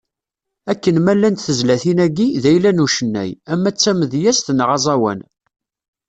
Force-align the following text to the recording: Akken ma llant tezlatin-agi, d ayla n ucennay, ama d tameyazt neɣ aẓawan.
Akken 0.71 0.95
ma 1.01 1.13
llant 1.15 1.43
tezlatin-agi, 1.47 2.27
d 2.41 2.43
ayla 2.49 2.71
n 2.73 2.83
ucennay, 2.85 3.31
ama 3.53 3.69
d 3.73 3.75
tameyazt 3.77 4.47
neɣ 4.53 4.69
aẓawan. 4.75 5.19